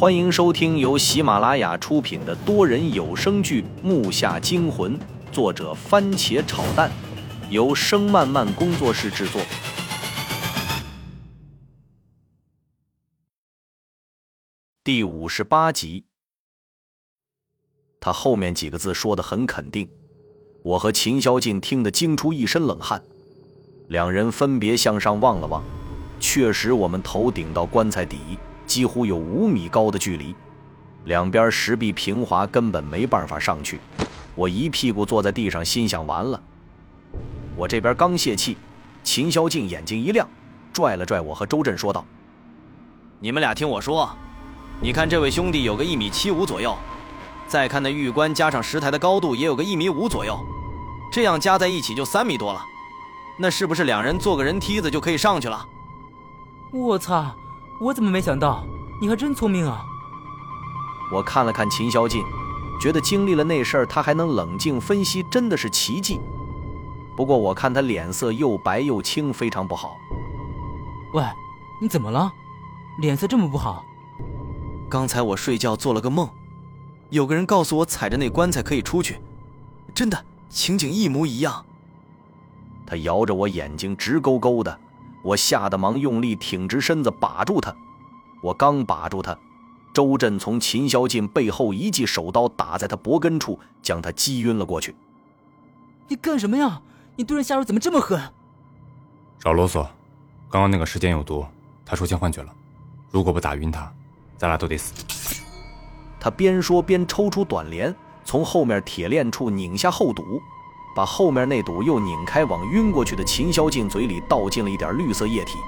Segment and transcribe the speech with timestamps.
[0.00, 4.98] 欢迎收听由喜马拉雅出品的多人有声剧《木下惊魂》，
[5.30, 6.90] 作者番茄炒蛋，
[7.50, 9.42] 由声漫漫工作室制作。
[14.82, 16.06] 第五十八集，
[18.00, 19.86] 他后面几个字说的很肯定，
[20.62, 23.02] 我和秦霄进听得惊出一身冷汗，
[23.88, 25.62] 两人分别向上望了望，
[26.18, 28.38] 确实我们头顶到棺材底。
[28.70, 30.32] 几乎有五米高的距离，
[31.06, 33.80] 两边石壁平滑，根本没办法上去。
[34.36, 36.40] 我一屁股坐在地上，心想：完了。
[37.56, 38.56] 我这边刚泄气，
[39.02, 40.24] 秦霄静眼睛一亮，
[40.72, 42.04] 拽了拽我和周震，说道
[43.18, 44.08] ：“你们俩听我说，
[44.80, 46.76] 你看这位兄弟有个一米七五左右，
[47.48, 50.38] 再看那玉棺加上石台的高度也有个一米五左右，
[51.12, 52.64] 这样加在一起就三米多了。
[53.36, 55.66] 那是不是两人坐个人梯子就可以上去了？”
[56.72, 57.34] 我操！
[57.80, 58.62] 我怎么没想到？
[59.00, 59.82] 你还真聪明啊！
[61.10, 62.22] 我看了看秦霄进，
[62.78, 66.20] 觉得经历了那事儿，他还能冷静分析，真的是奇迹。
[67.16, 69.96] 不过我看他脸色又白又青，非常不好。
[71.14, 71.24] 喂，
[71.80, 72.30] 你怎么了？
[72.98, 73.82] 脸色这么不好？
[74.90, 76.28] 刚才我睡觉做了个梦，
[77.08, 79.20] 有个人告诉我踩着那棺材可以出去，
[79.94, 81.64] 真的情景一模一样。
[82.84, 84.78] 他摇着我眼睛直勾勾的。
[85.22, 87.74] 我吓得忙用力挺直身子把住他，
[88.42, 89.36] 我刚把住他，
[89.92, 94.94] 周震从秦霄进背后一记手刀打在他脖根处，将他击晕了过去。
[96.08, 96.80] 你干什么呀？
[97.16, 98.20] 你对人下手怎么这么狠？
[99.40, 99.82] 少啰嗦，
[100.48, 101.44] 刚刚那个时间有毒，
[101.84, 102.52] 他出现幻觉了。
[103.10, 103.92] 如果不打晕他，
[104.38, 104.94] 咱俩都得死。
[106.18, 110.40] 他边说边抽出短镰，从后面铁链处拧下后堵。
[110.94, 115.58] 把后面那堵又拧开，往晕过去的秦霄静嘴里倒进了一点绿色液体。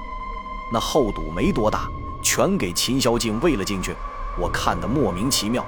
[0.71, 1.89] 那后堵没多大，
[2.21, 3.95] 全给秦霄静喂了进去。
[4.39, 5.65] 我看得莫名其妙。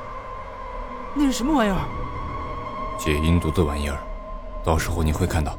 [1.13, 1.77] 那是什么玩意儿？
[2.97, 3.97] 解阴毒的玩意儿，
[4.63, 5.57] 到时候你会看到。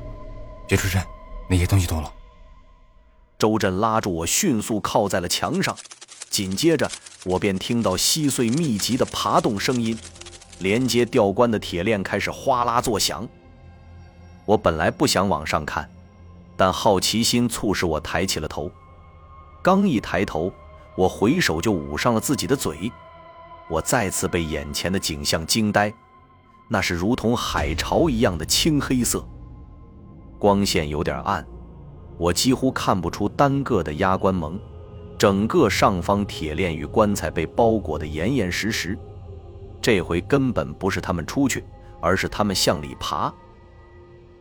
[0.67, 1.01] 别出声，
[1.49, 2.13] 那些东西动了。
[3.39, 5.77] 周震拉住我，迅速靠在了墙上。
[6.29, 6.91] 紧接着，
[7.25, 9.97] 我便听到稀碎密集的爬动声音，
[10.59, 13.27] 连接吊棺的铁链开始哗啦作响。
[14.47, 15.87] 我本来不想往上看，
[16.57, 18.71] 但好奇心促使我抬起了头。
[19.61, 20.53] 刚一抬头，
[20.97, 22.91] 我回手就捂上了自己的嘴。
[23.69, 25.93] 我再次被眼前的景象惊呆，
[26.69, 29.27] 那是如同海潮一样的青黑色，
[30.39, 31.45] 光线有点暗，
[32.17, 34.59] 我几乎看不出单个的压棺蒙。
[35.19, 38.97] 整个上方铁链与棺材被包裹得严严实实。
[39.81, 41.65] 这回根本不是他们出去，
[42.01, 43.33] 而是他们向里爬。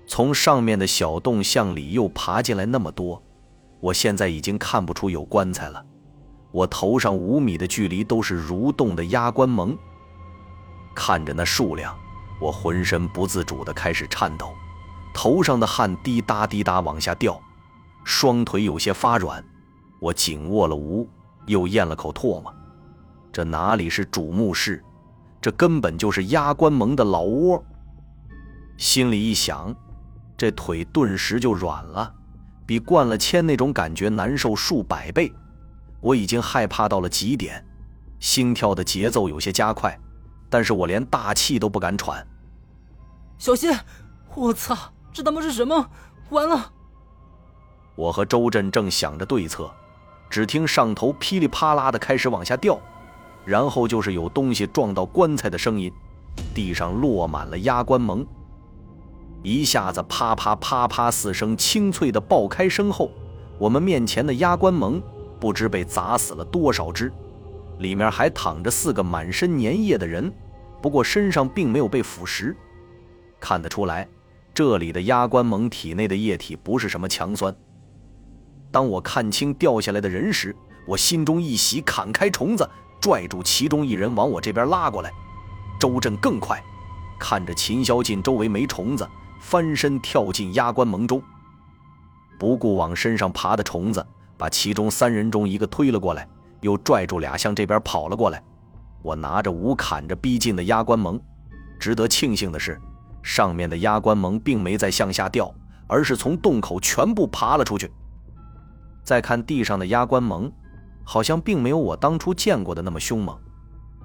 [0.08, 3.22] 从上面的小洞向里又爬进来那么多，
[3.80, 5.84] 我现在已经看不出有棺材了。
[6.52, 9.78] 我头上五米的距离都是蠕动的压棺蒙。
[10.96, 11.98] 看着那数量，
[12.40, 14.54] 我浑身不自主地开始颤抖，
[15.14, 17.42] 头上的汗滴答滴答往下掉，
[18.04, 19.44] 双腿有些发软。
[20.00, 21.08] 我紧握了吴，
[21.48, 22.54] 又咽了口唾沫。
[23.34, 24.82] 这哪里是主墓室，
[25.42, 27.62] 这根本就是压棺蒙的老窝。
[28.78, 29.76] 心里一想。
[30.38, 32.14] 这腿顿时就软了，
[32.66, 35.32] 比灌了铅那种感觉难受数百倍。
[36.02, 37.66] 我已经害怕到了极点，
[38.20, 39.98] 心跳的节奏有些加快，
[40.50, 42.26] 但是我连大气都不敢喘。
[43.38, 43.72] 小心！
[44.36, 45.90] 我操，这他妈是什么？
[46.30, 46.72] 完了！
[47.96, 49.72] 我和周震正想着对策，
[50.30, 52.80] 只听上头噼里啪啦的开始往下掉，
[53.46, 55.92] 然后就是有东西撞到棺材的声音，
[56.54, 58.26] 地上落满了压棺蒙。
[59.46, 63.12] 一下子啪啪啪啪四声清脆的爆开声后，
[63.60, 65.00] 我们面前的压棺蒙
[65.40, 67.14] 不知被砸死了多少只，
[67.78, 70.34] 里面还躺着四个满身粘液的人，
[70.82, 72.56] 不过身上并没有被腐蚀，
[73.40, 74.08] 看得出来，
[74.52, 77.56] 这里的压棺蒙体内的液体不是什么强酸。
[78.72, 80.56] 当我看清掉下来的人时，
[80.88, 82.68] 我心中一喜，砍开虫子，
[83.00, 85.12] 拽住其中一人往我这边拉过来。
[85.80, 86.60] 周震更快，
[87.20, 89.08] 看着秦霄进周围没虫子。
[89.48, 91.22] 翻身跳进压棺蒙中，
[92.40, 94.04] 不顾往身上爬的虫子，
[94.40, 96.28] 把其中三人中一个推了过来，
[96.62, 98.44] 又拽住俩向这边跑了过来。
[99.04, 101.22] 我拿着武砍着逼近的压棺蒙，
[101.80, 102.82] 值得庆幸的是，
[103.22, 105.54] 上面的压棺蒙并没再向下掉，
[105.86, 107.92] 而是从洞口全部爬了出去。
[109.04, 110.52] 再看地上的压棺蒙，
[111.04, 113.38] 好像并没有我当初见过的那么凶猛，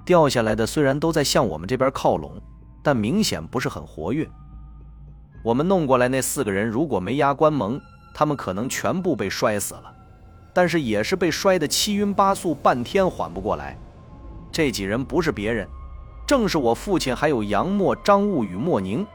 [0.05, 2.39] 掉下来的虽然都在向我们这边靠拢，
[2.83, 4.29] 但明显不是很活跃。
[5.43, 7.79] 我们弄过来那四个人，如果没压关蒙，
[8.13, 9.93] 他们可能全部被摔死了，
[10.53, 13.77] 但是也是被摔得七晕八素，半天缓不过来。
[14.51, 15.67] 这几人不是别人，
[16.27, 19.05] 正是我父亲还有杨默、张悟与莫宁。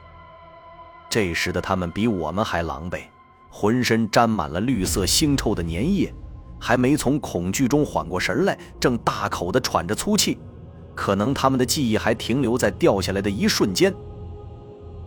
[1.08, 3.02] 这时的他们比我们还狼狈，
[3.50, 6.12] 浑身沾满了绿色腥臭的粘液，
[6.58, 10.38] 还没从恐惧中缓过神来，正大口的喘着粗气。
[10.94, 13.94] 可能他们的记忆还停留在掉下来的一瞬间。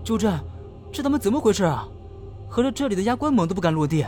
[0.03, 0.39] 就这样，
[0.91, 1.87] 这他妈怎么回事啊？
[2.47, 4.03] 合着这里的鸭关猛都不敢落地，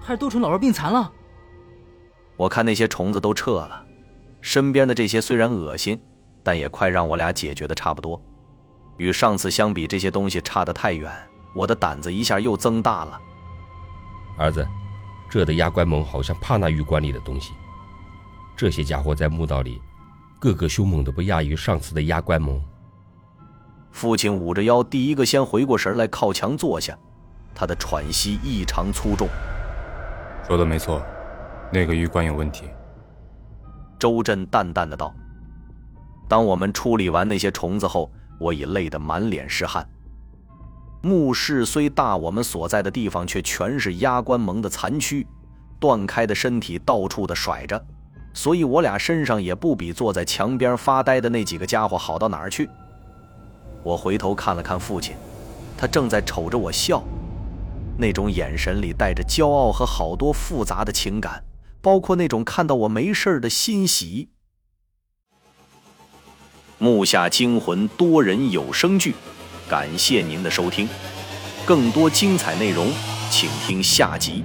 [0.00, 1.12] 还是都成老弱病残了？
[2.36, 3.84] 我看那些虫子都撤了，
[4.40, 6.00] 身边的这些虽然恶心，
[6.42, 8.20] 但也快让我俩解决的差不多。
[8.96, 11.12] 与上次相比，这些东西差得太远，
[11.54, 13.20] 我的胆子一下又增大了。
[14.36, 14.66] 儿子，
[15.30, 17.52] 这的压关猛好像怕那玉棺里的东西。
[18.56, 19.80] 这些家伙在墓道里，
[20.40, 22.60] 个个凶猛的不亚于上次的压关猛。
[23.96, 26.94] 父亲捂着腰，第一个先回过神来，靠墙坐下，
[27.54, 29.26] 他的喘息异常粗重。
[30.46, 31.02] 说的没错。
[31.72, 32.66] 那个玉棺有问题，
[33.98, 35.14] 周震淡淡的道。
[36.28, 39.88] 当我们处理完那些虫子后，我已累得满脸是汗。
[41.00, 45.26] 墓室虽大，我们所在的地方却全是压棺蒙的残躯，
[45.80, 47.82] 断开的身体到处的甩着，
[48.34, 52.68] 所以我俩身上也不比坐在墙边发呆的那几个家伙好到哪儿去。
[53.86, 55.14] 我回头看了看父亲，
[55.78, 57.04] 他正在瞅着我笑，
[57.96, 61.44] 那种眼神里带着骄傲和好多复杂的情感。
[61.80, 64.30] 包括那种看到我没事的欣喜。
[66.78, 69.14] 木下惊魂多人有声剧，
[69.68, 70.88] 感谢您的收听，
[71.64, 72.88] 更多精彩内容，
[73.30, 74.42] 请听下集。